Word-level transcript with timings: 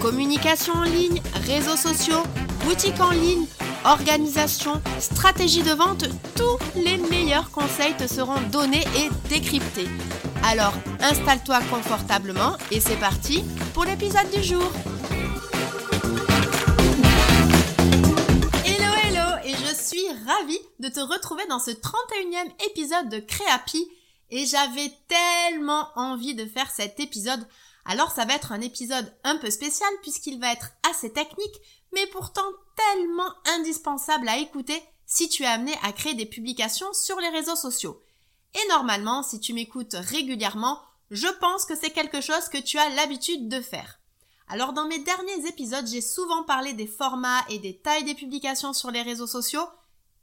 Communication 0.00 0.74
en 0.74 0.84
ligne, 0.84 1.20
réseaux 1.46 1.76
sociaux, 1.76 2.22
boutique 2.64 3.00
en 3.00 3.10
ligne, 3.10 3.46
organisation, 3.84 4.80
stratégie 5.00 5.62
de 5.62 5.72
vente, 5.72 6.04
tous 6.36 6.58
les 6.76 6.98
meilleurs 6.98 7.50
conseils 7.50 7.96
te 7.96 8.06
seront 8.06 8.40
donnés 8.52 8.84
et 8.96 9.08
décryptés. 9.28 9.88
Alors 10.44 10.72
installe-toi 11.00 11.60
confortablement 11.70 12.56
et 12.70 12.78
c'est 12.80 12.98
parti 13.00 13.42
pour 13.74 13.84
l'épisode 13.84 14.30
du 14.30 14.42
jour. 14.42 14.70
Hello 18.64 18.92
hello 19.04 19.36
et 19.44 19.52
je 19.52 19.74
suis 19.74 20.06
ravie 20.26 20.60
de 20.78 20.88
te 20.88 21.00
retrouver 21.00 21.44
dans 21.48 21.58
ce 21.58 21.72
31e 21.72 22.52
épisode 22.70 23.08
de 23.08 23.18
Créapi 23.18 23.88
et 24.30 24.46
j'avais 24.46 24.92
tellement 25.08 25.88
envie 25.96 26.34
de 26.34 26.44
faire 26.44 26.70
cet 26.70 27.00
épisode. 27.00 27.44
Alors 27.88 28.12
ça 28.12 28.26
va 28.26 28.34
être 28.34 28.52
un 28.52 28.60
épisode 28.60 29.12
un 29.24 29.36
peu 29.38 29.50
spécial 29.50 29.88
puisqu'il 30.02 30.38
va 30.38 30.52
être 30.52 30.72
assez 30.88 31.10
technique 31.10 31.56
mais 31.94 32.06
pourtant 32.08 32.46
tellement 32.76 33.32
indispensable 33.46 34.28
à 34.28 34.36
écouter 34.36 34.80
si 35.06 35.30
tu 35.30 35.42
es 35.42 35.46
amené 35.46 35.72
à 35.82 35.92
créer 35.92 36.12
des 36.12 36.26
publications 36.26 36.92
sur 36.92 37.18
les 37.18 37.30
réseaux 37.30 37.56
sociaux. 37.56 38.02
Et 38.54 38.68
normalement, 38.68 39.22
si 39.22 39.40
tu 39.40 39.54
m'écoutes 39.54 39.96
régulièrement, 39.98 40.82
je 41.10 41.28
pense 41.40 41.64
que 41.64 41.74
c'est 41.74 41.90
quelque 41.90 42.20
chose 42.20 42.50
que 42.50 42.58
tu 42.58 42.78
as 42.78 42.90
l'habitude 42.90 43.48
de 43.48 43.62
faire. 43.62 43.98
Alors 44.48 44.74
dans 44.74 44.86
mes 44.86 44.98
derniers 44.98 45.46
épisodes, 45.46 45.86
j'ai 45.86 46.02
souvent 46.02 46.42
parlé 46.42 46.74
des 46.74 46.86
formats 46.86 47.42
et 47.48 47.58
des 47.58 47.78
tailles 47.78 48.04
des 48.04 48.14
publications 48.14 48.74
sur 48.74 48.90
les 48.90 49.02
réseaux 49.02 49.26
sociaux, 49.26 49.66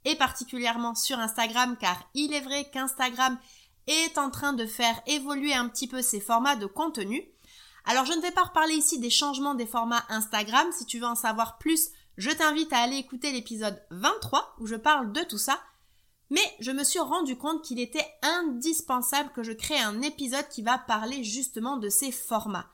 et 0.04 0.14
particulièrement 0.14 0.94
sur 0.94 1.18
Instagram, 1.18 1.76
car 1.80 1.96
il 2.14 2.32
est 2.32 2.40
vrai 2.40 2.70
qu'Instagram 2.70 3.36
est 3.88 4.18
en 4.18 4.30
train 4.30 4.52
de 4.52 4.66
faire 4.66 5.00
évoluer 5.06 5.54
un 5.54 5.68
petit 5.68 5.88
peu 5.88 6.02
ses 6.02 6.20
formats 6.20 6.56
de 6.56 6.66
contenu. 6.66 7.24
Alors 7.86 8.04
je 8.04 8.12
ne 8.12 8.20
vais 8.20 8.32
pas 8.32 8.42
reparler 8.42 8.74
ici 8.74 8.98
des 8.98 9.10
changements 9.10 9.54
des 9.54 9.66
formats 9.66 10.04
Instagram, 10.08 10.66
si 10.76 10.84
tu 10.86 10.98
veux 10.98 11.06
en 11.06 11.14
savoir 11.14 11.56
plus, 11.56 11.90
je 12.16 12.30
t'invite 12.30 12.72
à 12.72 12.78
aller 12.78 12.96
écouter 12.96 13.30
l'épisode 13.30 13.80
23 13.90 14.56
où 14.58 14.66
je 14.66 14.74
parle 14.74 15.12
de 15.12 15.22
tout 15.22 15.38
ça. 15.38 15.60
Mais 16.30 16.42
je 16.58 16.72
me 16.72 16.82
suis 16.82 16.98
rendu 16.98 17.38
compte 17.38 17.62
qu'il 17.62 17.78
était 17.78 18.06
indispensable 18.22 19.30
que 19.32 19.44
je 19.44 19.52
crée 19.52 19.78
un 19.78 20.02
épisode 20.02 20.48
qui 20.48 20.62
va 20.62 20.78
parler 20.78 21.22
justement 21.22 21.76
de 21.76 21.88
ces 21.88 22.10
formats. 22.10 22.66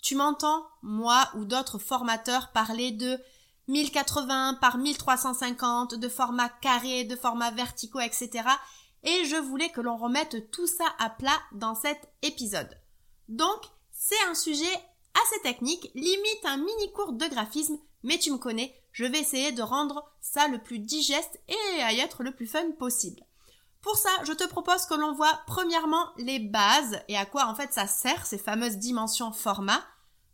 Tu 0.00 0.14
m'entends, 0.14 0.64
moi 0.82 1.28
ou 1.34 1.44
d'autres 1.44 1.78
formateurs, 1.78 2.52
parler 2.52 2.92
de 2.92 3.18
1080 3.66 4.58
par 4.60 4.78
1350, 4.78 5.96
de 5.96 6.08
formats 6.08 6.48
carrés, 6.48 7.04
de 7.04 7.16
formats 7.16 7.50
verticaux, 7.50 8.00
etc. 8.00 8.30
Et 9.02 9.24
je 9.24 9.36
voulais 9.36 9.70
que 9.70 9.80
l'on 9.80 9.96
remette 9.96 10.50
tout 10.52 10.68
ça 10.68 10.84
à 11.00 11.10
plat 11.10 11.40
dans 11.52 11.74
cet 11.74 12.08
épisode. 12.22 12.70
Donc, 13.28 13.62
c'est 14.04 14.28
un 14.28 14.34
sujet 14.34 14.84
assez 15.14 15.40
technique, 15.42 15.92
limite 15.94 16.44
un 16.44 16.56
mini 16.56 16.92
cours 16.92 17.12
de 17.12 17.26
graphisme, 17.26 17.78
mais 18.02 18.18
tu 18.18 18.32
me 18.32 18.38
connais, 18.38 18.74
je 18.90 19.04
vais 19.04 19.20
essayer 19.20 19.52
de 19.52 19.62
rendre 19.62 20.10
ça 20.20 20.48
le 20.48 20.60
plus 20.60 20.80
digeste 20.80 21.40
et 21.46 21.82
à 21.82 21.92
y 21.92 22.00
être 22.00 22.24
le 22.24 22.34
plus 22.34 22.48
fun 22.48 22.72
possible. 22.80 23.22
Pour 23.80 23.96
ça, 23.96 24.10
je 24.24 24.32
te 24.32 24.46
propose 24.48 24.86
que 24.86 24.94
l'on 24.94 25.14
voit 25.14 25.42
premièrement 25.46 26.08
les 26.16 26.40
bases 26.40 27.00
et 27.06 27.16
à 27.16 27.26
quoi 27.26 27.46
en 27.46 27.54
fait 27.54 27.72
ça 27.72 27.86
sert 27.86 28.26
ces 28.26 28.38
fameuses 28.38 28.78
dimensions 28.78 29.30
format. 29.30 29.84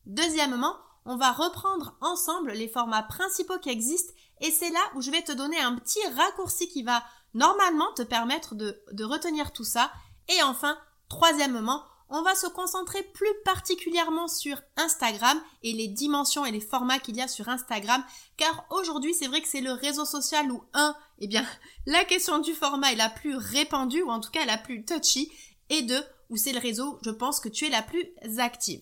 Deuxièmement, 0.06 0.75
on 1.05 1.17
va 1.17 1.33
reprendre 1.33 1.95
ensemble 2.00 2.53
les 2.53 2.69
formats 2.69 3.03
principaux 3.03 3.59
qui 3.59 3.69
existent 3.69 4.15
et 4.41 4.50
c'est 4.50 4.71
là 4.71 4.81
où 4.95 5.03
je 5.03 5.11
vais 5.11 5.23
te 5.23 5.33
donner 5.33 5.61
un 5.61 5.77
petit 5.77 6.00
raccourci 6.17 6.69
qui 6.69 6.85
va 6.85 7.05
normalement 7.35 7.93
te 7.95 8.03
permettre 8.03 8.55
de, 8.55 8.83
de 8.93 9.05
retenir 9.05 9.53
tout 9.53 9.65
ça. 9.65 9.93
Et 10.29 10.43
enfin, 10.43 10.79
troisièmement, 11.11 11.85
on 12.11 12.23
va 12.23 12.35
se 12.35 12.47
concentrer 12.47 13.03
plus 13.03 13.33
particulièrement 13.45 14.29
sur 14.29 14.61
Instagram 14.77 15.39
et 15.63 15.73
les 15.73 15.89
dimensions 15.89 16.47
et 16.47 16.51
les 16.51 16.61
formats 16.61 16.99
qu'il 16.99 17.17
y 17.17 17.23
a 17.23 17.29
sur 17.29 17.49
Instagram, 17.49 18.03
car 18.37 18.67
aujourd'hui 18.71 19.15
c'est 19.15 19.27
vrai 19.27 19.41
que 19.41 19.49
c'est 19.49 19.61
le 19.61 19.73
réseau 19.73 20.05
social 20.05 20.51
où 20.51 20.63
un, 20.75 20.95
eh 21.19 21.27
bien, 21.27 21.47
la 21.87 22.05
question 22.05 22.39
du 22.39 22.55
format 22.55 22.93
est 22.93 22.97
la 22.97 23.11
plus 23.11 23.37
répandue, 23.37 24.03
ou 24.03 24.11
en 24.11 24.21
tout 24.21 24.31
cas 24.31 24.45
la 24.45 24.59
plus 24.59 24.85
touchy, 24.85 25.31
et 25.71 25.83
deux, 25.83 26.03
où 26.31 26.37
c'est 26.37 26.53
le 26.53 26.61
réseau, 26.61 26.99
je 27.05 27.11
pense 27.11 27.41
que 27.41 27.49
tu 27.49 27.67
es 27.67 27.71
la 27.71 27.83
plus 27.83 28.07
active. 28.39 28.81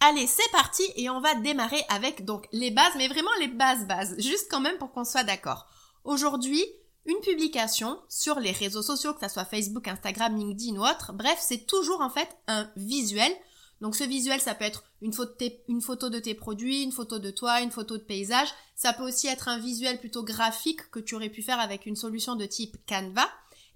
Allez, 0.00 0.26
c'est 0.26 0.50
parti 0.50 0.82
et 0.96 1.10
on 1.10 1.20
va 1.20 1.34
démarrer 1.34 1.84
avec 1.90 2.24
donc 2.24 2.48
les 2.52 2.70
bases, 2.70 2.94
mais 2.96 3.08
vraiment 3.08 3.30
les 3.38 3.48
bases 3.48 3.86
bases, 3.86 4.14
juste 4.18 4.48
quand 4.50 4.60
même 4.60 4.78
pour 4.78 4.92
qu'on 4.92 5.04
soit 5.04 5.24
d'accord. 5.24 5.66
Aujourd'hui, 6.04 6.64
une 7.06 7.20
publication 7.20 7.98
sur 8.08 8.38
les 8.40 8.52
réseaux 8.52 8.82
sociaux, 8.82 9.14
que 9.14 9.26
ce 9.26 9.32
soit 9.32 9.44
Facebook, 9.44 9.88
Instagram, 9.88 10.36
LinkedIn 10.36 10.78
ou 10.78 10.84
autre, 10.84 11.12
bref, 11.12 11.38
c'est 11.40 11.66
toujours 11.66 12.00
en 12.00 12.10
fait 12.10 12.28
un 12.46 12.70
visuel. 12.76 13.32
Donc 13.80 13.96
ce 13.96 14.04
visuel, 14.04 14.40
ça 14.40 14.54
peut 14.54 14.64
être 14.64 14.84
une 15.00 15.12
photo, 15.12 16.10
de 16.10 16.18
tes, 16.18 16.34
produits, 16.34 16.82
une 16.82 16.92
photo 16.92 17.18
de 17.18 17.30
toi, 17.30 17.62
une 17.62 17.70
photo 17.70 17.96
de 17.96 18.02
paysage. 18.02 18.48
Ça 18.76 18.92
peut 18.92 19.04
aussi 19.04 19.26
être 19.26 19.48
un 19.48 19.58
visuel 19.58 19.98
plutôt 19.98 20.22
graphique 20.22 20.90
que 20.90 21.00
tu 21.00 21.14
aurais 21.14 21.30
pu 21.30 21.42
faire 21.42 21.58
avec 21.58 21.86
une 21.86 21.96
solution 21.96 22.36
de 22.36 22.44
type 22.44 22.76
Canva. 22.86 23.26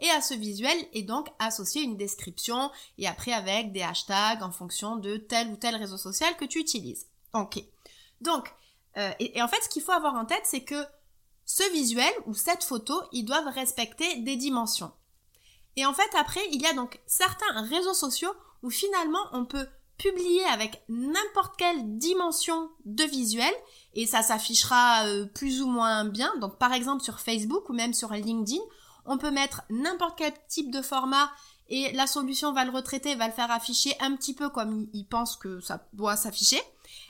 Et 0.01 0.11
à 0.11 0.21
ce 0.21 0.34
visuel 0.34 0.77
est 0.93 1.03
donc 1.03 1.29
associé 1.39 1.83
une 1.83 1.97
description 1.97 2.71
et 2.99 3.07
après 3.07 3.33
avec 3.33 3.73
des 3.73 3.83
hashtags 3.83 4.43
en 4.43 4.51
fonction 4.51 4.97
de 4.97 5.17
tel 5.17 5.49
ou 5.49 5.57
tel 5.57 5.77
réseau 5.77 5.97
social 5.97 6.37
que 6.37 6.45
tu 6.45 6.59
utilises. 6.59 7.07
Ok. 7.33 7.65
Donc, 8.21 8.53
euh, 8.99 9.11
et 9.21 9.41
en 9.41 9.49
fait, 9.49 9.63
ce 9.63 9.69
qu'il 9.69 9.83
faut 9.83 9.93
avoir 9.93 10.15
en 10.15 10.27
tête, 10.27 10.43
c'est 10.45 10.65
que 10.65 10.84
ce 11.47 11.71
visuel 11.72 12.12
ou 12.27 12.34
cette 12.34 12.65
photo, 12.65 12.94
ils 13.12 13.25
doivent 13.25 13.53
respecter 13.55 14.16
des 14.16 14.37
dimensions. 14.37 14.93
Et 15.77 15.87
en 15.87 15.93
fait, 15.93 16.10
après, 16.19 16.41
il 16.53 16.62
y 16.62 16.66
a 16.66 16.72
donc 16.72 17.00
certains 17.06 17.62
réseaux 17.62 17.94
sociaux 17.94 18.32
où 18.62 18.71
finalement 18.71 19.27
on 19.32 19.44
peut 19.44 19.66
publier 19.99 20.44
avec 20.47 20.83
n'importe 20.88 21.56
quelle 21.56 21.99
dimension 21.99 22.71
de 22.84 23.04
visuel 23.04 23.53
et 23.94 24.06
ça 24.06 24.22
s'affichera 24.22 25.06
euh, 25.06 25.27
plus 25.27 25.62
ou 25.62 25.69
moins 25.69 26.04
bien. 26.04 26.33
Donc 26.41 26.59
par 26.59 26.72
exemple 26.72 27.03
sur 27.03 27.21
Facebook 27.21 27.69
ou 27.69 27.72
même 27.72 27.94
sur 27.94 28.12
LinkedIn, 28.12 28.60
on 29.06 29.19
peut 29.19 29.31
mettre 29.31 29.62
n'importe 29.71 30.19
quel 30.19 30.33
type 30.49 30.71
de 30.71 30.83
format 30.83 31.31
et 31.69 31.93
la 31.93 32.06
solution 32.06 32.53
va 32.53 32.65
le 32.65 32.71
retraiter, 32.71 33.15
va 33.15 33.27
le 33.27 33.33
faire 33.33 33.50
afficher 33.50 33.94
un 34.00 34.16
petit 34.16 34.34
peu 34.34 34.50
comme 34.50 34.87
il 34.93 35.06
pense 35.06 35.37
que 35.37 35.60
ça 35.60 35.87
doit 35.93 36.16
s'afficher. 36.16 36.60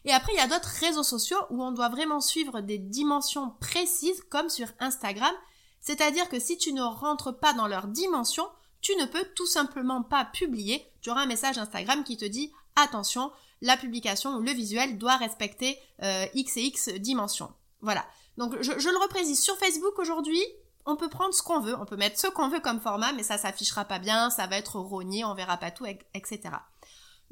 Et 0.05 0.13
après, 0.13 0.33
il 0.33 0.37
y 0.37 0.41
a 0.41 0.49
d'autres 0.49 0.75
réseaux 0.81 1.03
sociaux 1.03 1.39
où 1.51 1.63
on 1.63 1.73
doit 1.73 1.89
vraiment 1.89 2.21
suivre 2.21 2.61
des 2.61 2.79
dimensions 2.79 3.55
précises, 3.61 4.23
comme 4.31 4.49
sur 4.49 4.69
Instagram. 4.81 5.35
C'est-à-dire 5.81 6.29
que 6.29 6.41
si 6.41 6.57
tu 6.59 6.73
ne 6.73 6.83
rentres 6.83 7.39
pas 7.39 7.53
dans 7.53 7.67
leurs 7.67 7.89
dimensions, 7.89 8.49
tu 8.81 8.95
ne 8.97 9.07
peux 9.07 9.25
tout 9.35 9.47
simplement 9.47 10.03
pas 10.03 10.25
publier. 10.25 10.87
Tu 11.01 11.11
auras 11.11 11.23
un 11.23 11.27
message 11.27 11.59
Instagram 11.59 12.05
qui 12.05 12.17
te 12.17 12.25
dit 12.25 12.53
attention, 12.77 13.33
la 13.61 13.77
publication 13.77 14.35
ou 14.35 14.41
le 14.41 14.53
visuel 14.53 14.99
doit 14.99 15.17
respecter 15.17 15.79
euh, 16.03 16.27
X 16.35 16.57
et 16.57 16.63
X 16.63 16.89
dimensions. 16.91 17.53
Voilà. 17.81 18.05
Donc 18.37 18.61
je, 18.61 18.73
le 18.73 19.03
reprécise 19.03 19.41
sur 19.41 19.57
Facebook 19.57 19.99
aujourd'hui. 19.99 20.43
On 20.87 20.97
peut 20.97 21.09
prendre 21.09 21.33
ce 21.33 21.43
qu'on 21.43 21.61
veut, 21.61 21.75
on 21.79 21.87
peut 21.87 21.97
mettre 21.97 22.21
ce 22.21 22.27
qu'on 22.27 22.49
veut 22.49 22.61
comme 22.61 22.81
format, 22.81 23.13
mais 23.15 23.23
ça 23.23 23.39
s'affichera 23.39 23.87
pas 23.87 23.99
bien, 23.99 24.29
ça 24.29 24.47
va 24.47 24.59
être 24.59 24.79
rogné, 24.79 25.25
on 25.25 25.35
verra 25.35 25.57
pas 25.57 25.71
tout, 25.71 25.87
etc. 25.87 26.41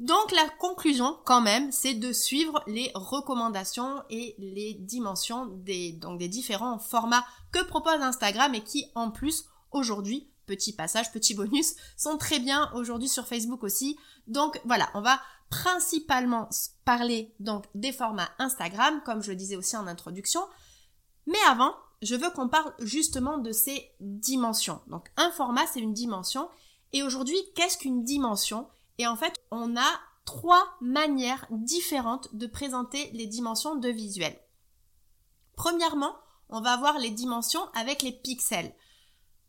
Donc 0.03 0.33
la 0.33 0.49
conclusion 0.59 1.17
quand 1.23 1.39
même, 1.39 1.71
c'est 1.71 1.93
de 1.93 2.11
suivre 2.11 2.61
les 2.67 2.91
recommandations 2.93 4.03
et 4.09 4.35
les 4.37 4.73
dimensions 4.73 5.45
des, 5.45 5.93
donc 5.93 6.19
des 6.19 6.27
différents 6.27 6.77
formats 6.77 7.25
que 7.53 7.63
propose 7.63 8.01
Instagram 8.01 8.53
et 8.53 8.65
qui 8.65 8.91
en 8.95 9.11
plus 9.11 9.45
aujourd'hui, 9.71 10.27
petit 10.45 10.73
passage, 10.73 11.13
petit 11.13 11.33
bonus, 11.33 11.75
sont 11.95 12.17
très 12.17 12.39
bien 12.39 12.69
aujourd'hui 12.73 13.07
sur 13.07 13.25
Facebook 13.25 13.63
aussi. 13.63 13.97
Donc 14.27 14.59
voilà, 14.65 14.89
on 14.93 14.99
va 14.99 15.21
principalement 15.49 16.49
parler 16.83 17.33
donc 17.39 17.63
des 17.73 17.93
formats 17.93 18.29
Instagram, 18.39 19.01
comme 19.05 19.23
je 19.23 19.31
le 19.31 19.37
disais 19.37 19.55
aussi 19.55 19.77
en 19.77 19.87
introduction. 19.87 20.41
Mais 21.27 21.39
avant, 21.47 21.73
je 22.01 22.15
veux 22.15 22.29
qu'on 22.31 22.49
parle 22.49 22.73
justement 22.79 23.37
de 23.37 23.53
ces 23.53 23.89
dimensions. 24.01 24.81
Donc 24.87 25.09
un 25.15 25.31
format, 25.31 25.65
c'est 25.65 25.79
une 25.79 25.93
dimension. 25.93 26.49
Et 26.91 27.03
aujourd'hui, 27.03 27.37
qu'est-ce 27.55 27.77
qu'une 27.77 28.03
dimension? 28.03 28.67
Et 28.97 29.07
en 29.07 29.15
fait, 29.15 29.33
on 29.53 29.77
a 29.77 29.99
trois 30.25 30.65
manières 30.81 31.45
différentes 31.51 32.33
de 32.35 32.47
présenter 32.47 33.09
les 33.13 33.27
dimensions 33.27 33.75
de 33.75 33.89
visuel. 33.89 34.37
Premièrement, 35.55 36.15
on 36.49 36.61
va 36.61 36.77
voir 36.77 36.97
les 36.97 37.11
dimensions 37.11 37.63
avec 37.73 38.01
les 38.01 38.11
pixels. 38.11 38.73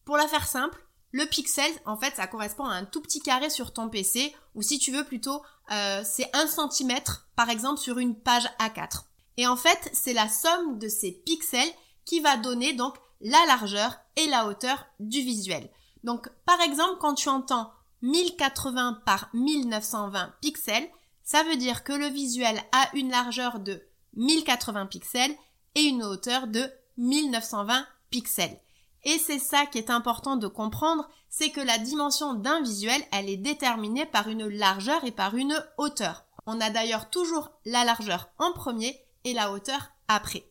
Pour 0.04 0.16
la 0.16 0.28
faire 0.28 0.46
simple, 0.46 0.84
le 1.12 1.26
pixel, 1.26 1.70
en 1.86 1.96
fait, 1.96 2.16
ça 2.16 2.26
correspond 2.26 2.64
à 2.64 2.74
un 2.74 2.84
tout 2.84 3.00
petit 3.00 3.20
carré 3.20 3.48
sur 3.48 3.72
ton 3.72 3.88
PC, 3.88 4.34
ou 4.54 4.62
si 4.62 4.78
tu 4.78 4.90
veux 4.90 5.04
plutôt, 5.04 5.42
euh, 5.70 6.02
c'est 6.04 6.28
un 6.34 6.46
centimètre, 6.46 7.28
par 7.36 7.50
exemple, 7.50 7.80
sur 7.80 7.98
une 7.98 8.18
page 8.18 8.48
A4. 8.58 9.04
Et 9.36 9.46
en 9.46 9.56
fait, 9.56 9.90
c'est 9.92 10.12
la 10.12 10.28
somme 10.28 10.78
de 10.78 10.88
ces 10.88 11.12
pixels 11.12 11.72
qui 12.04 12.20
va 12.20 12.36
donner 12.36 12.74
donc 12.74 12.96
la 13.20 13.44
largeur 13.46 13.96
et 14.16 14.26
la 14.26 14.46
hauteur 14.46 14.86
du 15.00 15.20
visuel. 15.20 15.70
Donc, 16.02 16.28
par 16.44 16.60
exemple, 16.60 16.98
quand 17.00 17.14
tu 17.14 17.28
entends 17.28 17.72
1080 18.04 19.00
par 19.06 19.30
1920 19.32 20.34
pixels, 20.42 20.88
ça 21.22 21.42
veut 21.44 21.56
dire 21.56 21.84
que 21.84 21.94
le 21.94 22.08
visuel 22.08 22.62
a 22.72 22.94
une 22.94 23.10
largeur 23.10 23.60
de 23.60 23.82
1080 24.16 24.86
pixels 24.86 25.34
et 25.74 25.84
une 25.84 26.04
hauteur 26.04 26.46
de 26.46 26.70
1920 26.98 27.86
pixels. 28.10 28.60
Et 29.04 29.18
c'est 29.18 29.38
ça 29.38 29.64
qui 29.64 29.78
est 29.78 29.88
important 29.88 30.36
de 30.36 30.48
comprendre, 30.48 31.08
c'est 31.30 31.48
que 31.48 31.62
la 31.62 31.78
dimension 31.78 32.34
d'un 32.34 32.60
visuel, 32.60 33.02
elle 33.10 33.30
est 33.30 33.38
déterminée 33.38 34.04
par 34.04 34.28
une 34.28 34.48
largeur 34.48 35.02
et 35.04 35.10
par 35.10 35.34
une 35.34 35.58
hauteur. 35.78 36.26
On 36.44 36.60
a 36.60 36.68
d'ailleurs 36.68 37.08
toujours 37.08 37.52
la 37.64 37.84
largeur 37.84 38.28
en 38.38 38.52
premier 38.52 39.00
et 39.24 39.32
la 39.32 39.50
hauteur 39.50 39.92
après. 40.08 40.46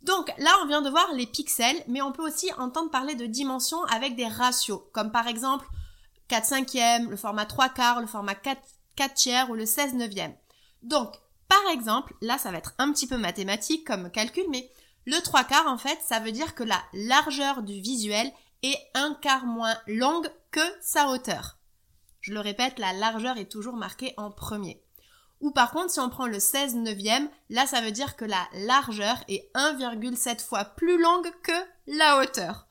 Donc 0.00 0.32
là, 0.38 0.50
on 0.62 0.66
vient 0.66 0.80
de 0.80 0.88
voir 0.88 1.12
les 1.12 1.26
pixels, 1.26 1.84
mais 1.88 2.00
on 2.00 2.12
peut 2.12 2.26
aussi 2.26 2.50
entendre 2.54 2.90
parler 2.90 3.16
de 3.16 3.26
dimensions 3.26 3.84
avec 3.84 4.16
des 4.16 4.28
ratios, 4.28 4.80
comme 4.94 5.12
par 5.12 5.28
exemple 5.28 5.66
4 6.30 6.44
cinquièmes, 6.44 7.10
le 7.10 7.16
format 7.16 7.44
3 7.44 7.70
quarts, 7.70 8.00
le 8.00 8.06
format 8.06 8.36
4, 8.36 8.62
4 8.94 9.14
tiers 9.14 9.50
ou 9.50 9.54
le 9.54 9.66
16 9.66 9.94
neuvième. 9.94 10.32
Donc, 10.82 11.12
par 11.48 11.72
exemple, 11.72 12.14
là, 12.20 12.38
ça 12.38 12.52
va 12.52 12.58
être 12.58 12.72
un 12.78 12.92
petit 12.92 13.08
peu 13.08 13.16
mathématique 13.16 13.84
comme 13.84 14.12
calcul, 14.12 14.44
mais 14.48 14.70
le 15.06 15.20
3 15.20 15.42
quarts, 15.42 15.66
en 15.66 15.76
fait, 15.76 15.98
ça 16.06 16.20
veut 16.20 16.30
dire 16.30 16.54
que 16.54 16.62
la 16.62 16.80
largeur 16.92 17.64
du 17.64 17.80
visuel 17.80 18.30
est 18.62 18.78
un 18.94 19.18
quart 19.20 19.44
moins 19.44 19.76
longue 19.88 20.30
que 20.52 20.60
sa 20.80 21.08
hauteur. 21.08 21.58
Je 22.20 22.32
le 22.32 22.38
répète, 22.38 22.78
la 22.78 22.92
largeur 22.92 23.36
est 23.36 23.50
toujours 23.50 23.74
marquée 23.74 24.14
en 24.16 24.30
premier. 24.30 24.80
Ou 25.40 25.50
par 25.50 25.72
contre, 25.72 25.90
si 25.90 25.98
on 25.98 26.10
prend 26.10 26.26
le 26.26 26.38
16 26.38 26.76
neuvième, 26.76 27.28
là 27.48 27.66
ça 27.66 27.80
veut 27.80 27.90
dire 27.90 28.14
que 28.14 28.24
la 28.24 28.46
largeur 28.52 29.16
est 29.26 29.50
1,7 29.56 30.40
fois 30.44 30.64
plus 30.64 31.02
longue 31.02 31.32
que 31.42 31.52
la 31.88 32.20
hauteur. 32.20 32.68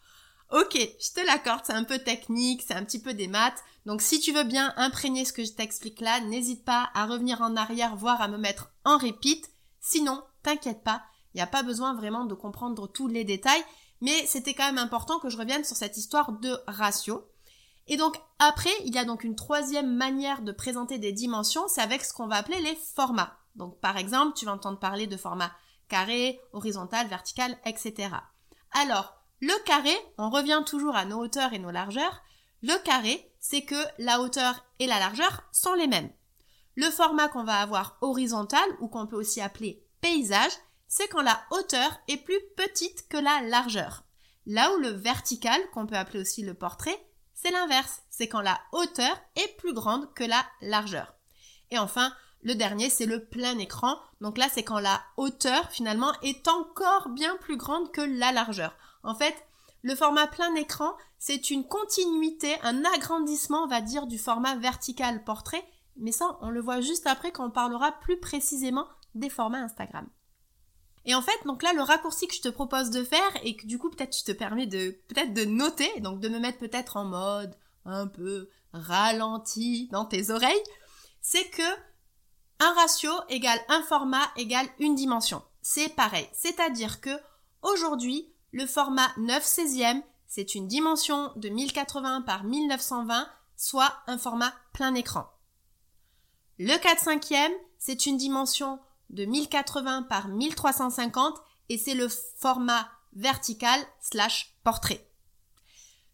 Ok, 0.52 0.74
je 0.74 1.14
te 1.14 1.24
l'accorde, 1.26 1.62
c'est 1.64 1.74
un 1.74 1.84
peu 1.84 2.00
technique, 2.00 2.64
c'est 2.66 2.74
un 2.74 2.84
petit 2.84 3.00
peu 3.00 3.14
des 3.14 3.28
maths. 3.28 3.64
Donc 3.86 4.02
si 4.02 4.20
tu 4.20 4.32
veux 4.32 4.44
bien 4.44 4.74
imprégner 4.78 5.24
ce 5.24 5.34
que 5.34 5.44
je 5.44 5.52
t'explique 5.52 6.02
là, 6.02 6.22
n'hésite 6.22 6.66
pas 6.66 6.90
à 6.96 7.06
revenir 7.06 7.42
en 7.42 7.56
arrière, 7.56 7.96
voire 7.96 8.22
à 8.22 8.28
me 8.28 8.38
mettre 8.38 8.72
en 8.84 8.98
repeat. 8.98 9.48
Sinon, 9.80 10.24
t'inquiète 10.42 10.84
pas, 10.84 11.04
il 11.34 11.38
n'y 11.38 11.44
a 11.44 11.48
pas 11.48 11.62
besoin 11.62 11.94
vraiment 11.94 12.26
de 12.26 12.34
comprendre 12.34 12.88
tous 12.88 13.08
les 13.08 13.24
détails. 13.24 13.64
Mais 14.02 14.26
c'était 14.26 14.54
quand 14.54 14.66
même 14.66 14.78
important 14.78 15.20
que 15.20 15.30
je 15.30 15.38
revienne 15.38 15.66
sur 15.66 15.76
cette 15.76 15.98
histoire 15.98 16.32
de 16.32 16.58
ratio. 16.68 17.30
Et 17.88 17.98
donc 17.98 18.20
après, 18.40 18.72
il 18.86 18.96
y 18.96 18.98
a 18.98 19.06
donc 19.06 19.24
une 19.24 19.36
troisième 19.36 19.96
manière 19.96 20.42
de 20.42 20.52
présenter 20.52 20.98
des 20.98 21.12
dimensions, 21.12 21.68
c'est 21.68 21.82
avec 21.82 22.04
ce 22.04 22.14
qu'on 22.14 22.28
va 22.28 22.38
appeler 22.38 22.60
les 22.62 22.78
formats. 22.96 23.38
Donc 23.56 23.80
par 23.82 23.98
exemple, 23.98 24.38
tu 24.38 24.46
vas 24.46 24.54
entendre 24.54 24.80
parler 24.80 25.06
de 25.06 25.18
format 25.18 25.52
carré, 25.90 26.40
horizontal, 26.54 27.08
vertical, 27.08 27.58
etc. 27.66 28.10
Alors, 28.72 29.19
le 29.42 29.64
carré, 29.64 29.96
on 30.18 30.30
revient 30.30 30.62
toujours 30.66 30.96
à 30.96 31.06
nos 31.06 31.20
hauteurs 31.20 31.54
et 31.54 31.60
nos 31.60 31.72
largeurs. 31.72 32.22
Le 32.62 32.78
carré, 32.84 33.32
c'est 33.40 33.62
que 33.62 33.82
la 33.98 34.20
hauteur 34.20 34.66
et 34.80 34.88
la 34.88 35.00
largeur 35.00 35.44
sont 35.52 35.74
les 35.74 35.88
mêmes. 35.88 36.12
Le 36.76 36.90
format 36.90 37.30
qu'on 37.30 37.44
va 37.44 37.62
avoir 37.62 37.98
horizontal, 38.02 38.68
ou 38.80 38.88
qu'on 38.88 39.08
peut 39.08 39.16
aussi 39.16 39.42
appeler 39.42 39.84
paysage, 40.02 40.52
c'est 40.88 41.08
quand 41.08 41.22
la 41.22 41.42
hauteur 41.52 42.00
est 42.08 42.18
plus 42.18 42.40
petite 42.58 43.08
que 43.08 43.18
la 43.18 43.42
largeur. 43.44 44.04
Là 44.46 44.74
où 44.74 44.80
le 44.80 44.90
vertical, 44.90 45.60
qu'on 45.74 45.86
peut 45.86 45.96
appeler 45.96 46.20
aussi 46.20 46.42
le 46.42 46.54
portrait, 46.54 47.06
c'est 47.34 47.52
l'inverse, 47.52 48.02
c'est 48.10 48.28
quand 48.28 48.42
la 48.42 48.60
hauteur 48.74 49.18
est 49.36 49.56
plus 49.58 49.74
grande 49.74 50.14
que 50.14 50.24
la 50.24 50.44
largeur. 50.62 51.16
Et 51.72 51.78
enfin, 51.78 52.14
le 52.42 52.56
dernier, 52.56 52.90
c'est 52.90 53.06
le 53.06 53.26
plein 53.26 53.58
écran. 53.58 53.98
Donc 54.22 54.38
là, 54.38 54.48
c'est 54.52 54.64
quand 54.64 54.80
la 54.80 55.02
hauteur, 55.18 55.70
finalement, 55.72 56.14
est 56.22 56.48
encore 56.48 57.10
bien 57.10 57.38
plus 57.38 57.58
grande 57.58 57.92
que 57.92 58.02
la 58.02 58.32
largeur. 58.32 58.76
En 59.04 59.16
fait, 59.16 59.36
le 59.82 59.96
format 59.96 60.28
plein 60.28 60.54
écran, 60.56 60.94
c'est 61.18 61.52
une 61.52 61.68
continuité, 61.68 62.56
un 62.64 62.84
agrandissement, 62.86 63.64
on 63.64 63.68
va 63.68 63.82
dire, 63.82 64.08
du 64.08 64.18
format 64.18 64.56
vertical 64.56 65.24
portrait. 65.24 65.64
Mais 65.98 66.12
ça, 66.12 66.38
on 66.42 66.50
le 66.50 66.62
voit 66.62 66.82
juste 66.82 67.08
après 67.08 67.32
quand 67.32 67.48
on 67.48 67.52
parlera 67.52 67.92
plus 67.92 68.20
précisément 68.20 68.88
des 69.16 69.30
formats 69.30 69.60
Instagram. 69.60 70.08
Et 71.06 71.16
en 71.16 71.22
fait, 71.22 71.46
donc 71.46 71.64
là, 71.64 71.74
le 71.74 71.82
raccourci 71.82 72.28
que 72.28 72.36
je 72.36 72.42
te 72.42 72.50
propose 72.50 72.90
de 72.90 73.04
faire 73.04 73.32
et 73.44 73.56
que 73.56 73.66
du 73.66 73.78
coup, 73.78 73.90
peut-être 73.90 74.16
tu 74.16 74.24
te 74.24 74.32
permets 74.32 74.68
de, 74.68 74.92
peut-être 75.08 75.34
de 75.34 75.46
noter, 75.46 75.90
donc 76.02 76.20
de 76.20 76.30
me 76.30 76.40
mettre 76.40 76.60
peut-être 76.60 76.98
en 76.98 77.06
mode 77.06 77.56
un 77.86 78.08
peu 78.08 78.50
ralenti 78.74 79.88
dans 79.92 80.06
tes 80.06 80.30
oreilles, 80.30 80.64
c'est 81.22 81.50
que 81.50 81.64
un 82.60 82.74
ratio 82.74 83.12
égale 83.30 83.60
un 83.70 83.82
format 83.84 84.30
égale 84.36 84.68
une 84.80 84.96
dimension. 84.96 85.42
C'est 85.62 85.96
pareil. 85.96 86.30
C'est-à-dire 86.34 87.02
que 87.02 87.18
aujourd'hui, 87.62 88.32
le 88.52 88.66
format 88.66 89.10
9 89.18 89.44
16e, 89.44 90.02
c'est 90.28 90.56
une 90.56 90.68
dimension 90.68 91.32
de 91.36 91.50
1080 91.50 92.22
par 92.22 92.44
1920, 92.44 93.28
soit 93.56 93.94
un 94.08 94.18
format 94.18 94.54
plein 94.74 94.94
écran. 94.96 95.28
Le 96.58 96.78
4 96.78 97.04
5e, 97.04 97.52
c'est 97.78 98.06
une 98.06 98.18
dimension 98.18 98.80
de 99.10 99.26
1080 99.26 100.04
par 100.04 100.28
1350 100.28 101.42
et 101.70 101.78
c'est 101.78 101.96
le 101.96 102.08
format 102.10 102.90
vertical 103.14 103.80
slash 104.02 104.56
portrait. 104.64 105.10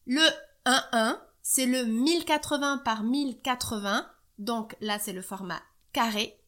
Le 0.05 0.21
1.1, 0.65 1.19
c'est 1.41 1.65
le 1.65 1.85
1080 1.85 2.79
par 2.79 3.03
1080, 3.03 4.09
donc 4.39 4.75
là 4.81 4.99
c'est 4.99 5.13
le 5.13 5.21
format 5.21 5.61
carré. 5.93 6.39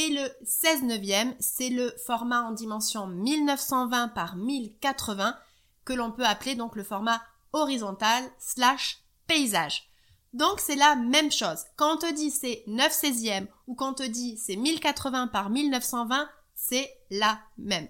Et 0.00 0.08
le 0.08 0.30
16 0.44 0.84
neuvième, 0.84 1.34
c'est 1.40 1.68
le 1.68 1.92
format 2.06 2.44
en 2.44 2.52
dimension 2.52 3.06
1920 3.06 4.08
par 4.08 4.34
1080 4.34 5.36
que 5.84 5.92
l'on 5.92 6.10
peut 6.10 6.24
appeler 6.24 6.54
donc 6.54 6.74
le 6.74 6.84
format 6.84 7.20
horizontal 7.52 8.24
slash 8.38 9.02
paysage. 9.26 9.90
Donc 10.32 10.58
c'est 10.58 10.74
la 10.74 10.96
même 10.96 11.30
chose. 11.30 11.66
Quand 11.76 11.96
on 11.96 11.98
te 11.98 12.14
dit 12.14 12.30
c'est 12.30 12.64
9 12.66 12.90
16e 12.90 13.46
ou 13.66 13.74
quand 13.74 13.90
on 13.90 13.94
te 13.94 14.02
dit 14.04 14.38
c'est 14.38 14.56
1080 14.56 15.26
par 15.26 15.50
1920, 15.50 16.30
c'est 16.54 16.90
la 17.10 17.38
même. 17.58 17.88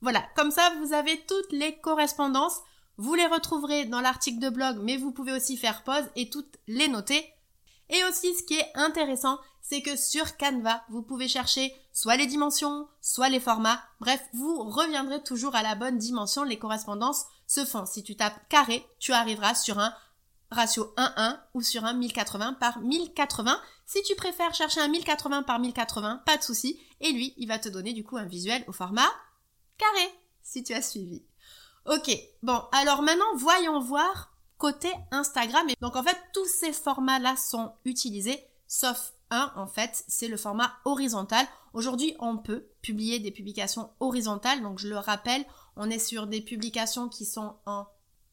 Voilà, 0.00 0.22
comme 0.36 0.50
ça 0.50 0.72
vous 0.80 0.94
avez 0.94 1.20
toutes 1.26 1.52
les 1.52 1.78
correspondances. 1.80 2.56
Vous 2.96 3.14
les 3.14 3.26
retrouverez 3.26 3.84
dans 3.84 4.00
l'article 4.00 4.40
de 4.40 4.48
blog, 4.48 4.78
mais 4.80 4.96
vous 4.96 5.12
pouvez 5.12 5.32
aussi 5.32 5.58
faire 5.58 5.84
pause 5.84 6.08
et 6.16 6.30
toutes 6.30 6.56
les 6.68 6.88
noter. 6.88 7.34
Et 7.90 8.02
aussi 8.04 8.34
ce 8.34 8.44
qui 8.44 8.54
est 8.54 8.70
intéressant, 8.76 9.38
c'est 9.62 9.82
que 9.82 9.96
sur 9.96 10.36
Canva, 10.36 10.84
vous 10.88 11.02
pouvez 11.02 11.28
chercher 11.28 11.74
soit 11.92 12.16
les 12.16 12.26
dimensions, 12.26 12.88
soit 13.00 13.28
les 13.28 13.40
formats. 13.40 13.80
Bref, 14.00 14.20
vous 14.32 14.62
reviendrez 14.64 15.22
toujours 15.22 15.54
à 15.54 15.62
la 15.62 15.74
bonne 15.74 15.98
dimension. 15.98 16.44
Les 16.44 16.58
correspondances 16.58 17.26
se 17.46 17.64
font. 17.64 17.86
Si 17.86 18.02
tu 18.02 18.16
tapes 18.16 18.48
carré, 18.48 18.86
tu 18.98 19.12
arriveras 19.12 19.54
sur 19.54 19.78
un 19.78 19.94
ratio 20.50 20.92
1-1 20.96 21.38
ou 21.54 21.62
sur 21.62 21.84
un 21.84 21.94
1080 21.94 22.54
par 22.54 22.80
1080. 22.80 23.60
Si 23.86 24.02
tu 24.02 24.14
préfères 24.14 24.54
chercher 24.54 24.80
un 24.80 24.88
1080 24.88 25.42
par 25.42 25.58
1080, 25.58 26.22
pas 26.26 26.36
de 26.36 26.42
souci. 26.42 26.80
Et 27.00 27.12
lui, 27.12 27.34
il 27.36 27.48
va 27.48 27.58
te 27.58 27.68
donner 27.68 27.92
du 27.92 28.04
coup 28.04 28.16
un 28.16 28.26
visuel 28.26 28.64
au 28.66 28.72
format 28.72 29.08
carré, 29.78 30.14
si 30.42 30.62
tu 30.62 30.74
as 30.74 30.82
suivi. 30.82 31.24
Ok, 31.86 32.10
bon, 32.42 32.62
alors 32.72 33.02
maintenant, 33.02 33.34
voyons 33.36 33.80
voir 33.80 34.30
côté 34.58 34.92
Instagram. 35.10 35.66
Donc 35.80 35.96
en 35.96 36.02
fait, 36.02 36.18
tous 36.34 36.46
ces 36.46 36.72
formats-là 36.72 37.36
sont 37.36 37.72
utilisés, 37.84 38.44
sauf 38.66 39.14
un, 39.30 39.52
en 39.56 39.66
fait, 39.66 40.04
c'est 40.08 40.28
le 40.28 40.36
format 40.36 40.72
horizontal. 40.84 41.46
Aujourd'hui, 41.72 42.14
on 42.18 42.36
peut 42.36 42.66
publier 42.82 43.18
des 43.18 43.30
publications 43.30 43.90
horizontales. 44.00 44.62
Donc 44.62 44.78
je 44.78 44.88
le 44.88 44.98
rappelle, 44.98 45.44
on 45.76 45.88
est 45.90 45.98
sur 45.98 46.26
des 46.26 46.40
publications 46.40 47.08
qui 47.08 47.24
sont 47.24 47.56
en 47.66 47.86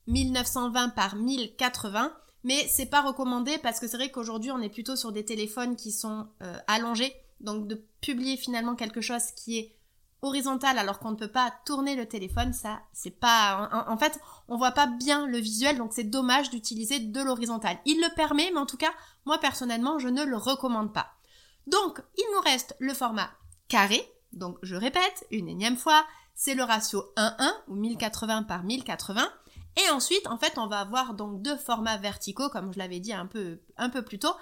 1920 0.08 0.90
par 0.90 1.16
1080 1.16 2.14
mais 2.44 2.66
c'est 2.70 2.86
pas 2.86 3.02
recommandé 3.02 3.58
parce 3.58 3.80
que 3.80 3.88
c'est 3.88 3.98
vrai 3.98 4.10
qu'aujourd'hui 4.10 4.52
on 4.52 4.62
est 4.62 4.70
plutôt 4.70 4.96
sur 4.96 5.12
des 5.12 5.26
téléphones 5.26 5.76
qui 5.76 5.92
sont 5.92 6.28
euh, 6.42 6.58
allongés 6.68 7.14
donc 7.42 7.68
de 7.68 7.84
publier 8.02 8.38
finalement 8.38 8.76
quelque 8.76 9.02
chose 9.02 9.32
qui 9.36 9.58
est 9.58 9.77
horizontal 10.22 10.78
alors 10.78 11.00
qu'on 11.00 11.12
ne 11.12 11.16
peut 11.16 11.32
pas 11.32 11.54
tourner 11.66 11.96
le 11.96 12.08
téléphone 12.08 12.54
ça 12.54 12.80
c'est 12.92 13.12
pas 13.12 13.70
en, 13.88 13.98
fait 13.98 14.20
on 14.48 14.58
voit 14.58 14.72
pas 14.72 14.88
bien 14.88 15.28
le 15.28 15.38
visuel 15.38 15.78
donc 15.78 15.94
c'est 15.94 16.04
dommage 16.04 16.50
d'utiliser 16.50 17.00
de 17.00 17.22
l'horizontal. 17.22 17.78
Il 17.86 17.98
le 18.02 18.14
permet 18.16 18.50
mais 18.54 18.60
en 18.60 18.66
tout 18.66 18.78
cas 18.78 18.92
moi 19.26 19.38
personnellement 19.38 20.00
je 20.00 20.08
ne 20.08 20.24
le 20.24 20.38
recommande 20.38 20.94
pas. 20.94 21.12
Donc 21.68 22.02
il 22.18 22.26
nous 22.34 22.42
reste 22.42 22.76
le 22.80 22.94
format 22.94 23.30
carré. 23.68 24.02
Donc 24.34 24.58
je 24.64 24.76
répète 24.76 25.26
une 25.32 25.50
énième 25.50 25.78
fois 25.78 26.06
c'est 26.34 26.56
le 26.56 26.64
ratio 26.64 27.04
1-1 27.18 27.52
ou 27.68 27.76
1080 27.76 28.44
par 28.44 28.64
1080 28.64 29.28
et 29.78 29.90
ensuite, 29.92 30.28
en 30.28 30.38
fait, 30.38 30.58
on 30.58 30.68
va 30.68 30.80
avoir 30.80 31.14
donc 31.14 31.42
deux 31.44 31.56
formats 31.56 31.98
verticaux, 31.98 32.50
comme 32.50 32.74
je 32.74 32.80
l'avais 32.80 33.00
dit 33.00 33.14
un 33.14 33.28
peu, 33.28 33.60
un 33.78 33.90
peu 33.90 34.02
plus 34.02 34.18
tôt. 34.18 34.34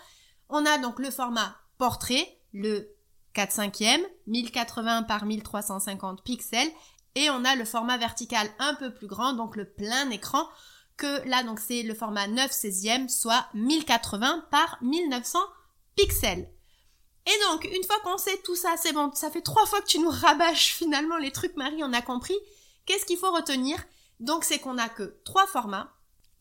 On 0.50 0.65
a 0.65 0.77
donc 0.77 1.00
le 1.00 1.12
format 1.12 1.55
portrait, 1.77 2.39
le 2.53 2.94
4 3.36 3.51
5 3.51 3.82
e 3.82 4.08
1080 4.27 5.04
par 5.04 5.25
1350 5.25 6.24
pixels, 6.24 6.72
et 7.13 7.30
on 7.30 7.46
a 7.46 7.56
le 7.56 7.65
format 7.65 7.98
vertical 7.98 8.50
un 8.60 8.74
peu 8.75 8.94
plus 8.94 9.08
grand, 9.08 9.34
donc 9.34 9.56
le 9.56 9.70
plein 9.70 10.10
écran, 10.10 10.48
que 10.98 11.27
là, 11.27 11.44
donc 11.44 11.60
c'est 11.60 11.84
le 11.84 11.94
format 11.94 12.27
9 12.27 12.51
16e, 12.51 13.10
soit 13.10 13.46
1080 13.54 14.46
par 14.50 14.77
1900 14.82 15.39
pixels. 15.96 16.50
Et 17.27 17.39
donc, 17.50 17.65
une 17.65 17.84
fois 17.84 18.00
qu'on 18.04 18.18
sait 18.18 18.39
tout 18.44 18.56
ça, 18.56 18.75
c'est 18.77 18.94
bon, 18.94 19.12
ça 19.13 19.32
fait 19.32 19.42
trois 19.42 19.65
fois 19.65 19.82
que 19.82 19.88
tu 19.88 20.00
nous 20.00 20.10
rabâches 20.10 20.74
finalement 20.74 21.18
les 21.18 21.32
trucs, 21.32 21.56
Marie, 21.56 21.84
on 21.84 21.94
a 21.94 22.01
compris. 22.01 22.38
Qu'est-ce 22.86 23.06
qu'il 23.06 23.18
faut 23.18 23.32
retenir? 23.32 23.84
Donc, 24.20 24.44
c'est 24.44 24.60
qu'on 24.60 24.75
n'a 24.75 24.89
que 24.89 25.18
trois 25.25 25.48
formats. 25.48 25.92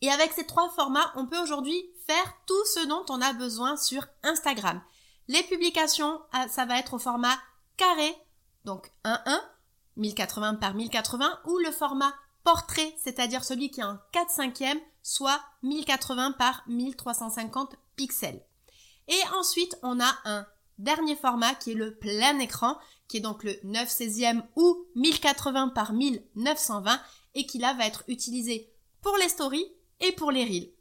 Et 0.01 0.11
avec 0.11 0.31
ces 0.33 0.45
trois 0.45 0.69
formats, 0.69 1.11
on 1.15 1.25
peut 1.25 1.39
aujourd'hui 1.39 1.89
faire 2.05 2.33
tout 2.45 2.65
ce 2.73 2.85
dont 2.85 3.03
on 3.09 3.21
a 3.21 3.33
besoin 3.33 3.77
sur 3.77 4.05
Instagram. 4.23 4.81
Les 5.27 5.43
publications, 5.43 6.21
ah, 6.31 6.47
ça 6.47 6.65
va 6.65 6.79
être 6.79 6.93
au 6.93 6.99
format 6.99 7.35
carré, 7.77 8.15
donc 8.63 8.91
1-1, 9.03 9.41
1080 9.97 10.55
par 10.55 10.75
1080, 10.75 11.39
ou 11.45 11.57
le 11.59 11.71
format 11.71 12.13
portrait, 12.43 12.95
c'est-à-dire 13.03 13.43
celui 13.43 13.71
qui 13.71 13.81
est 13.81 13.83
en 13.85 13.97
4 14.11 14.29
5 14.29 14.63
soit 15.01 15.41
1080 15.63 16.33
par 16.33 16.63
1350 16.67 17.75
pixels. 17.95 18.43
Et 19.07 19.19
ensuite, 19.37 19.77
on 19.83 19.99
a 19.99 20.15
un 20.25 20.45
dernier 20.77 21.15
format 21.15 21.55
qui 21.55 21.71
est 21.71 21.75
le 21.75 21.95
plein 21.95 22.39
écran, 22.39 22.77
qui 23.07 23.17
est 23.17 23.21
donc 23.21 23.43
le 23.43 23.55
9 23.63 23.87
16e 23.87 24.43
ou 24.55 24.85
1080 24.95 25.69
par 25.69 25.93
1920 25.93 26.99
et 27.35 27.45
qui 27.45 27.59
là 27.59 27.73
va 27.73 27.85
être 27.85 28.03
utilisé 28.07 28.71
pour 29.01 29.15
les 29.17 29.29
stories 29.29 29.71
et 29.99 30.11
pour 30.11 30.31
les 30.31 30.43
reels. 30.43 30.71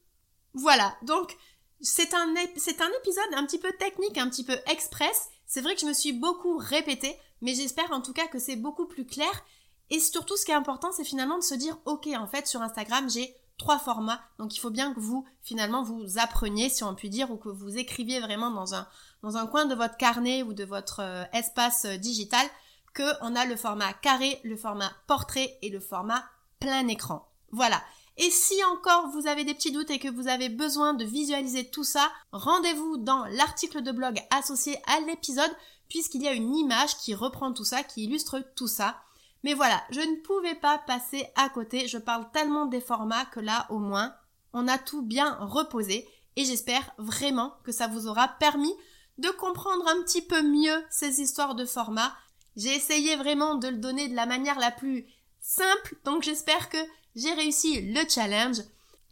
Voilà, 0.54 0.96
donc 1.02 1.36
c'est 1.80 2.14
un, 2.14 2.34
c'est 2.56 2.80
un 2.80 2.90
épisode 3.00 3.34
un 3.34 3.44
petit 3.44 3.58
peu 3.58 3.72
technique, 3.78 4.18
un 4.18 4.28
petit 4.28 4.44
peu 4.44 4.56
express. 4.66 5.28
C'est 5.46 5.60
vrai 5.60 5.74
que 5.74 5.80
je 5.80 5.86
me 5.86 5.92
suis 5.92 6.12
beaucoup 6.12 6.56
répétée, 6.56 7.16
mais 7.42 7.54
j'espère 7.54 7.92
en 7.92 8.00
tout 8.00 8.12
cas 8.12 8.26
que 8.26 8.38
c'est 8.38 8.56
beaucoup 8.56 8.86
plus 8.86 9.06
clair. 9.06 9.44
Et 9.90 10.00
surtout, 10.00 10.36
ce 10.36 10.44
qui 10.44 10.50
est 10.50 10.54
important, 10.54 10.92
c'est 10.92 11.04
finalement 11.04 11.38
de 11.38 11.44
se 11.44 11.54
dire, 11.54 11.76
ok, 11.84 12.08
en 12.16 12.26
fait, 12.26 12.46
sur 12.46 12.62
Instagram, 12.62 13.08
j'ai 13.10 13.36
trois 13.58 13.78
formats. 13.78 14.20
Donc, 14.38 14.56
il 14.56 14.58
faut 14.58 14.70
bien 14.70 14.94
que 14.94 15.00
vous, 15.00 15.26
finalement, 15.42 15.82
vous 15.82 16.18
appreniez, 16.18 16.68
si 16.68 16.84
on 16.84 16.94
peut 16.94 17.08
dire, 17.08 17.30
ou 17.30 17.36
que 17.36 17.50
vous 17.50 17.76
écriviez 17.76 18.20
vraiment 18.20 18.50
dans 18.50 18.74
un, 18.74 18.88
dans 19.22 19.36
un 19.36 19.46
coin 19.46 19.66
de 19.66 19.74
votre 19.74 19.96
carnet 19.96 20.42
ou 20.42 20.54
de 20.54 20.64
votre 20.64 21.00
euh, 21.00 21.24
espace 21.32 21.84
euh, 21.84 21.96
digital, 21.96 22.46
que 22.94 23.02
on 23.20 23.36
a 23.36 23.44
le 23.44 23.56
format 23.56 23.92
carré, 23.92 24.40
le 24.44 24.56
format 24.56 24.90
portrait 25.06 25.58
et 25.62 25.68
le 25.68 25.80
format 25.80 26.24
plein 26.60 26.86
écran. 26.88 27.28
Voilà. 27.50 27.82
Et 28.16 28.30
si 28.30 28.62
encore 28.64 29.08
vous 29.08 29.26
avez 29.26 29.44
des 29.44 29.54
petits 29.54 29.72
doutes 29.72 29.90
et 29.90 29.98
que 29.98 30.08
vous 30.08 30.28
avez 30.28 30.48
besoin 30.48 30.94
de 30.94 31.04
visualiser 31.04 31.68
tout 31.68 31.84
ça, 31.84 32.12
rendez-vous 32.32 32.96
dans 32.98 33.24
l'article 33.26 33.82
de 33.82 33.90
blog 33.90 34.20
associé 34.30 34.78
à 34.86 35.00
l'épisode 35.00 35.50
puisqu'il 35.88 36.22
y 36.22 36.28
a 36.28 36.32
une 36.32 36.54
image 36.54 36.96
qui 36.98 37.14
reprend 37.14 37.52
tout 37.52 37.64
ça, 37.64 37.82
qui 37.82 38.04
illustre 38.04 38.40
tout 38.56 38.68
ça. 38.68 39.00
Mais 39.42 39.54
voilà, 39.54 39.82
je 39.90 40.00
ne 40.00 40.16
pouvais 40.22 40.54
pas 40.54 40.78
passer 40.78 41.26
à 41.36 41.48
côté, 41.48 41.88
je 41.88 41.98
parle 41.98 42.30
tellement 42.32 42.66
des 42.66 42.80
formats 42.80 43.26
que 43.26 43.40
là 43.40 43.66
au 43.70 43.78
moins 43.78 44.14
on 44.52 44.68
a 44.68 44.78
tout 44.78 45.02
bien 45.02 45.36
reposé 45.40 46.08
et 46.36 46.44
j'espère 46.44 46.92
vraiment 46.98 47.54
que 47.64 47.72
ça 47.72 47.88
vous 47.88 48.06
aura 48.06 48.28
permis 48.28 48.74
de 49.18 49.28
comprendre 49.28 49.86
un 49.88 50.02
petit 50.02 50.22
peu 50.22 50.42
mieux 50.42 50.84
ces 50.90 51.20
histoires 51.20 51.54
de 51.54 51.64
formats. 51.64 52.14
J'ai 52.56 52.74
essayé 52.74 53.16
vraiment 53.16 53.56
de 53.56 53.68
le 53.68 53.78
donner 53.78 54.08
de 54.08 54.14
la 54.14 54.26
manière 54.26 54.58
la 54.58 54.70
plus 54.70 55.06
simple, 55.40 55.96
donc 56.04 56.22
j'espère 56.22 56.68
que 56.68 56.78
j'ai 57.14 57.32
réussi 57.32 57.80
le 57.80 58.00
challenge. 58.08 58.58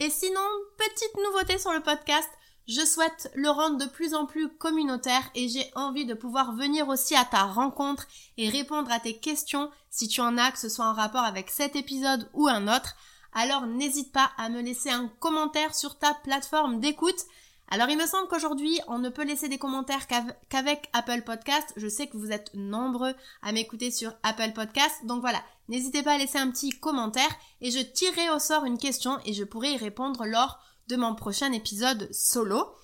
Et 0.01 0.11
sinon, 0.11 0.41
petite 0.77 1.17
nouveauté 1.17 1.59
sur 1.59 1.73
le 1.73 1.81
podcast, 1.81 2.29
je 2.69 2.85
souhaite 2.85 3.31
le 3.35 3.51
rendre 3.51 3.79
de 3.79 3.91
plus 3.91 4.15
en 4.15 4.25
plus 4.27 4.49
communautaire 4.49 5.29
et 5.35 5.49
j'ai 5.49 5.71
envie 5.75 6.07
de 6.07 6.15
pouvoir 6.15 6.55
venir 6.55 6.89
aussi 6.89 7.17
à 7.17 7.25
ta 7.25 7.43
rencontre 7.43 8.07
et 8.37 8.49
répondre 8.49 8.91
à 8.93 9.01
tes 9.01 9.19
questions 9.19 9.71
si 9.91 10.07
tu 10.09 10.21
en 10.21 10.39
as, 10.39 10.53
que 10.53 10.59
ce 10.59 10.69
soit 10.69 10.87
en 10.87 10.95
rapport 10.95 11.25
avec 11.25 11.51
cet 11.51 11.75
épisode 11.75 12.29
ou 12.35 12.49
un 12.49 12.75
autre. 12.75 12.95
Alors 13.33 13.67
n'hésite 13.67 14.13
pas 14.13 14.31
à 14.39 14.49
me 14.49 14.63
laisser 14.63 14.91
un 14.91 15.09
commentaire 15.19 15.75
sur 15.75 15.99
ta 15.99 16.15
plateforme 16.15 16.81
d'écoute. 16.81 17.27
Alors 17.69 17.89
il 17.89 17.99
me 17.99 18.07
semble 18.07 18.29
qu'aujourd'hui 18.29 18.79
on 18.87 18.99
ne 18.99 19.09
peut 19.09 19.25
laisser 19.25 19.49
des 19.49 19.59
commentaires 19.59 20.07
qu'avec 20.49 20.89
Apple 20.93 21.23
Podcast. 21.23 21.73
Je 21.77 21.89
sais 21.89 22.07
que 22.07 22.17
vous 22.17 22.31
êtes 22.31 22.55
nombreux 22.55 23.15
à 23.43 23.53
m'écouter 23.53 23.91
sur 23.91 24.13
Apple 24.23 24.53
Podcast. 24.53 25.05
Donc 25.05 25.21
voilà, 25.21 25.43
n'hésitez 25.73 26.03
pas 26.03 26.13
à 26.13 26.19
laisser 26.19 26.37
un 26.37 26.51
petit 26.51 26.71
commentaire 26.71 27.35
et 27.63 27.71
je 27.71 27.79
tirerai 27.79 28.29
au 28.29 28.39
sort 28.39 28.67
une 28.67 28.77
question 28.77 29.19
et 29.25 29.33
je 29.33 29.43
pourrai 29.43 29.73
y 29.73 29.77
répondre 29.79 30.27
lors 30.27 30.59
de 30.89 30.97
mon 30.97 31.15
prochain 31.15 31.51
épisode 31.53 32.13
solo. 32.13 32.75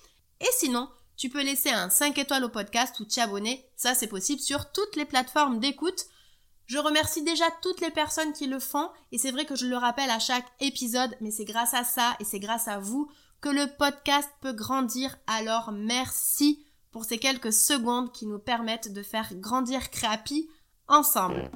Et 0.41 0.49
sinon, 0.57 0.89
tu 1.15 1.29
peux 1.29 1.43
laisser 1.43 1.69
un 1.69 1.91
5 1.91 2.17
étoiles 2.17 2.43
au 2.43 2.49
podcast 2.49 2.99
ou 2.99 3.05
t'abonner. 3.05 3.63
Ça 3.75 3.93
c'est 3.93 4.07
possible 4.07 4.41
sur 4.41 4.71
toutes 4.71 4.95
les 4.95 5.05
plateformes 5.05 5.59
d'écoute. 5.59 6.05
Je 6.65 6.79
remercie 6.79 7.23
déjà 7.23 7.45
toutes 7.61 7.79
les 7.79 7.91
personnes 7.91 8.33
qui 8.33 8.47
le 8.47 8.59
font 8.59 8.89
et 9.11 9.19
c'est 9.19 9.31
vrai 9.31 9.45
que 9.45 9.55
je 9.55 9.67
le 9.67 9.77
rappelle 9.77 10.09
à 10.09 10.19
chaque 10.19 10.51
épisode, 10.59 11.15
mais 11.21 11.31
c'est 11.31 11.45
grâce 11.45 11.75
à 11.75 11.83
ça 11.83 12.15
et 12.19 12.23
c'est 12.23 12.39
grâce 12.39 12.67
à 12.67 12.79
vous 12.79 13.07
que 13.39 13.49
le 13.49 13.67
podcast 13.77 14.29
peut 14.41 14.53
grandir. 14.53 15.15
Alors 15.27 15.71
merci 15.71 16.65
pour 16.89 17.05
ces 17.05 17.19
quelques 17.19 17.53
secondes 17.53 18.11
qui 18.11 18.25
nous 18.25 18.39
permettent 18.39 18.91
de 18.91 19.03
faire 19.03 19.29
grandir 19.35 19.91
Créapi 19.91 20.49
ensemble. 20.89 21.49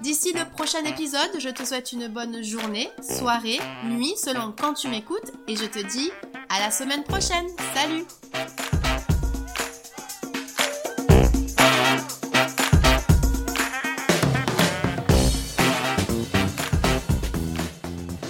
D'ici 0.00 0.32
le 0.32 0.48
prochain 0.48 0.82
épisode, 0.84 1.30
je 1.38 1.50
te 1.50 1.64
souhaite 1.64 1.92
une 1.92 2.08
bonne 2.08 2.42
journée, 2.42 2.88
soirée, 3.02 3.60
nuit, 3.84 4.14
selon 4.16 4.54
quand 4.58 4.74
tu 4.74 4.88
m'écoutes, 4.88 5.32
et 5.46 5.56
je 5.56 5.66
te 5.66 5.78
dis 5.78 6.10
à 6.48 6.60
la 6.60 6.70
semaine 6.70 7.04
prochaine. 7.04 7.46
Salut 7.74 8.04